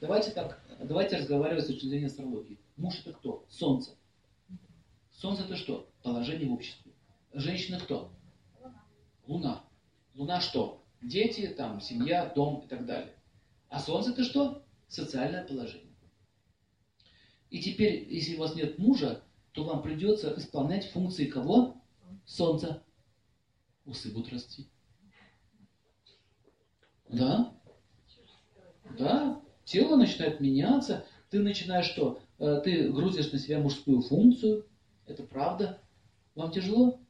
[0.00, 2.58] Давайте так, давайте разговаривать с точки зрения астрологии.
[2.76, 3.44] Муж это кто?
[3.50, 3.94] Солнце.
[5.12, 5.90] Солнце это что?
[6.02, 6.92] Положение в обществе.
[7.34, 8.10] Женщина кто?
[9.26, 9.62] Луна.
[10.14, 10.82] Луна что?
[11.02, 13.14] Дети, там, семья, дом и так далее.
[13.68, 14.64] А Солнце это что?
[14.88, 15.94] Социальное положение.
[17.50, 19.22] И теперь, если у вас нет мужа,
[19.52, 21.76] то вам придется исполнять функции кого?
[22.24, 22.82] Солнца.
[23.84, 24.66] Усы будут расти.
[27.08, 27.54] Да?
[28.98, 29.39] Да?
[29.70, 31.06] Тело начинает меняться.
[31.30, 32.20] Ты начинаешь что?
[32.40, 34.66] Э, ты грузишь на себя мужскую функцию.
[35.06, 35.80] Это правда.
[36.34, 37.00] Вам тяжело?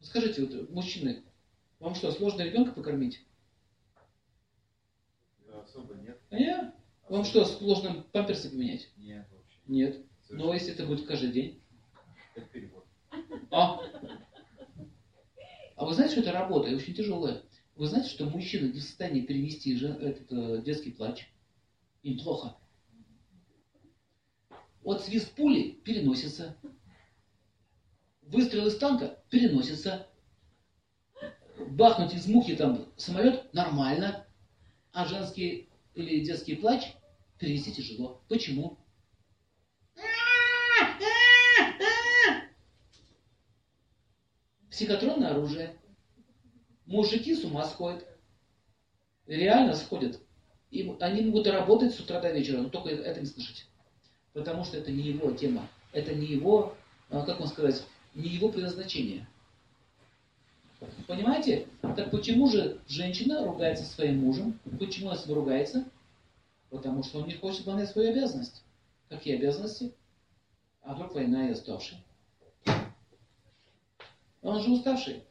[0.00, 1.24] Скажите, вот, мужчины,
[1.78, 3.24] вам что, сложно ребенка покормить?
[5.46, 6.20] Да, особо нет.
[6.28, 6.74] А я?
[7.08, 8.90] Вам что, сложно памперсы поменять?
[8.98, 9.56] Нет, вообще.
[9.66, 10.04] Нет.
[10.28, 11.62] Но если это будет каждый день?
[12.34, 12.84] Это перевод.
[13.50, 13.80] А?
[15.76, 16.68] А вы знаете, что это работа?
[16.68, 17.44] И очень тяжелая.
[17.80, 21.32] Вы знаете, что мужчина не в состоянии перенести жен- этот э, детский плач?
[22.02, 22.58] Им плохо.
[24.82, 26.58] Вот свист пули переносится.
[28.20, 30.06] Выстрел из танка переносится.
[31.70, 34.26] Бахнуть из мухи там самолет нормально.
[34.92, 36.84] А женский или детский плач
[37.38, 38.22] перенести тяжело.
[38.28, 38.78] Почему?
[44.68, 45.79] Психотронное оружие.
[46.90, 48.04] Мужики с ума сходят.
[49.28, 50.18] Реально сходят.
[50.72, 53.68] И они могут работать с утра до вечера, но только это не слышать.
[54.32, 55.68] Потому что это не его тема.
[55.92, 56.74] Это не его,
[57.08, 57.84] а, как вам сказать,
[58.16, 59.28] не его предназначение.
[61.06, 61.68] Понимаете?
[61.80, 64.58] Так почему же женщина ругается своим мужем?
[64.80, 65.84] Почему она с ним ругается?
[66.70, 68.64] Потому что он не хочет выполнять свою обязанность.
[69.08, 69.94] Какие обязанности?
[70.82, 71.98] А вдруг война и уставший?
[74.42, 75.22] Он же уставший.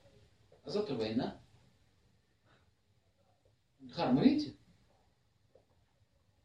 [0.64, 1.36] А завтра война.
[3.94, 4.56] Харма, видите?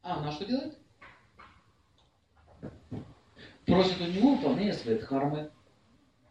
[0.01, 0.77] А она что делает?
[3.65, 5.51] Просит у него выполнения своей дхармы.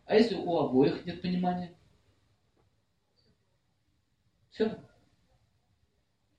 [0.07, 1.75] А если у обоих нет понимания?
[4.51, 4.79] Все.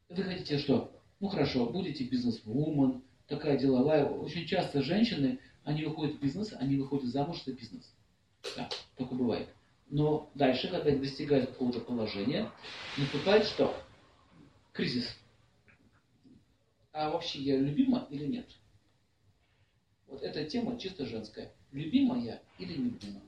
[0.07, 0.91] Вы хотите что?
[1.19, 4.05] Ну хорошо, будете бизнес-вумен, такая деловая.
[4.05, 7.93] Очень часто женщины, они выходят в бизнес, они выходят замуж за бизнес.
[8.55, 9.49] Да, только бывает.
[9.87, 12.49] Но дальше, когда достигают какого-то положения,
[12.97, 13.75] наступает что?
[14.75, 15.07] Кризис.
[16.91, 18.45] А вообще я любима или нет?
[20.07, 21.53] Вот эта тема чисто женская.
[21.71, 23.21] Любима я или не любима?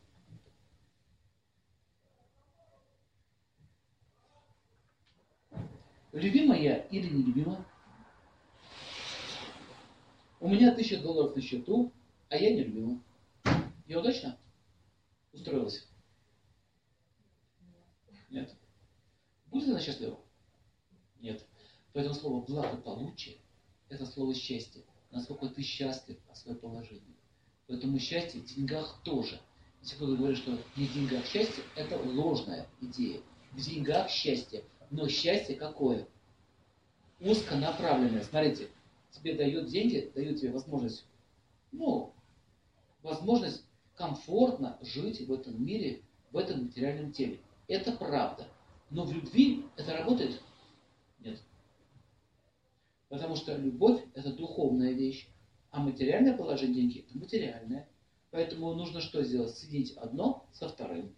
[6.12, 7.66] Любима я или не любима?
[10.42, 11.94] У меня тысяча долларов на счету,
[12.28, 13.02] а я не любима.
[13.86, 14.38] Я удачно
[15.32, 15.88] устроилась?
[18.30, 18.54] Нет.
[19.46, 20.27] Будет она счастлива?
[21.22, 21.46] Нет.
[21.94, 23.38] Поэтому слово благополучие–
[23.90, 24.84] это слово счастье.
[25.12, 27.16] Насколько ты счастлив о своем положении.
[27.68, 29.40] Поэтому счастье в деньгах тоже.
[29.82, 33.22] Если кто-то говорит, что не в деньгах счастье, это ложная идея.
[33.52, 34.64] В деньгах счастье.
[34.90, 36.08] Но счастье какое?
[37.20, 38.24] Узконаправленное.
[38.24, 38.70] Смотрите,
[39.12, 41.06] тебе дают деньги, дают тебе возможность,
[41.72, 42.14] ну,
[43.02, 43.64] возможность
[43.96, 46.02] комфортно жить в этом мире,
[46.32, 47.40] в этом материальном теле.
[47.68, 48.48] Это правда.
[48.90, 50.42] Но в любви это работает?
[51.20, 51.42] Нет.
[53.10, 55.28] Потому что любовь– это духовная вещь,
[55.72, 57.90] а материальное положение деньги– это материальное.
[58.32, 59.56] Поэтому нужно что сделать?
[59.56, 61.16] Соединить одно со вторым.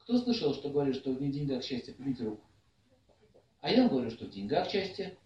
[0.00, 2.44] Кто слышал, что говорит, что не в деньгах счастье, поднимите руку.
[3.60, 5.18] А я говорю, что в деньгах счастье.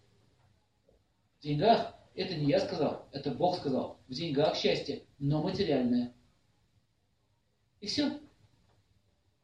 [1.39, 3.99] В деньгах, это не я сказал, это Бог сказал.
[4.09, 6.15] В деньгах счастье, но материальное.
[7.81, 8.19] И все.